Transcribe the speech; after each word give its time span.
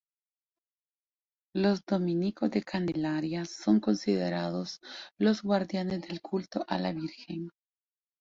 Los 1.53 1.85
Dominicos 1.85 2.49
de 2.49 2.63
Candelaria 2.63 3.45
son 3.45 3.79
considerados 3.79 4.81
los 5.19 5.43
guardianes 5.43 6.01
del 6.07 6.21
culto 6.21 6.65
a 6.67 6.79
la 6.79 6.91
Virgen. 6.91 7.49